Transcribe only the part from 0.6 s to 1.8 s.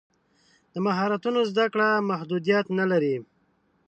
د مهارتونو زده